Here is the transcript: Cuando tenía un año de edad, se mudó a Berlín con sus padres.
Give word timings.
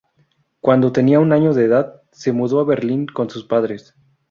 Cuando 0.61 0.91
tenía 0.91 1.19
un 1.19 1.31
año 1.31 1.53
de 1.53 1.65
edad, 1.65 2.01
se 2.11 2.31
mudó 2.31 2.59
a 2.59 2.63
Berlín 2.65 3.05
con 3.05 3.29
sus 3.29 3.43
padres. 3.45 3.93